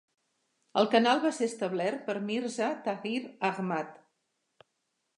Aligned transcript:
El 0.81 0.89
canal 0.95 1.21
va 1.25 1.33
ser 1.41 1.51
establert 1.51 2.03
per 2.09 2.17
Mirza 2.31 2.73
Tahir 2.91 3.23
Ahmad. 3.53 3.97